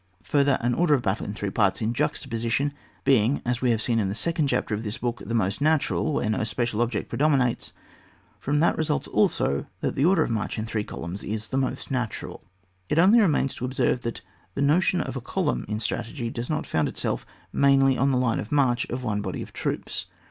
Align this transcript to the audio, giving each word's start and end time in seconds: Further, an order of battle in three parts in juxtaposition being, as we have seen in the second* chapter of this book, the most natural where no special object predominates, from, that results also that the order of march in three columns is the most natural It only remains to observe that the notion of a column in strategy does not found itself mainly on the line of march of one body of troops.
Further, 0.23 0.57
an 0.61 0.73
order 0.73 0.95
of 0.95 1.03
battle 1.03 1.27
in 1.27 1.35
three 1.35 1.51
parts 1.51 1.79
in 1.79 1.93
juxtaposition 1.93 2.73
being, 3.03 3.39
as 3.45 3.61
we 3.61 3.69
have 3.69 3.83
seen 3.83 3.99
in 3.99 4.09
the 4.09 4.15
second* 4.15 4.47
chapter 4.47 4.73
of 4.73 4.81
this 4.81 4.97
book, 4.97 5.21
the 5.23 5.35
most 5.35 5.61
natural 5.61 6.13
where 6.13 6.27
no 6.27 6.43
special 6.43 6.81
object 6.81 7.07
predominates, 7.07 7.71
from, 8.39 8.61
that 8.61 8.75
results 8.79 9.07
also 9.09 9.67
that 9.81 9.93
the 9.93 10.03
order 10.05 10.23
of 10.23 10.31
march 10.31 10.57
in 10.57 10.65
three 10.65 10.83
columns 10.83 11.23
is 11.23 11.49
the 11.49 11.55
most 11.57 11.91
natural 11.91 12.43
It 12.89 12.97
only 12.97 13.19
remains 13.19 13.53
to 13.57 13.65
observe 13.65 14.01
that 14.01 14.21
the 14.55 14.63
notion 14.63 15.01
of 15.01 15.15
a 15.15 15.21
column 15.21 15.65
in 15.67 15.79
strategy 15.79 16.31
does 16.31 16.49
not 16.49 16.65
found 16.65 16.87
itself 16.89 17.23
mainly 17.53 17.95
on 17.95 18.09
the 18.09 18.17
line 18.17 18.39
of 18.39 18.51
march 18.51 18.87
of 18.89 19.03
one 19.03 19.21
body 19.21 19.43
of 19.43 19.53
troops. 19.53 20.07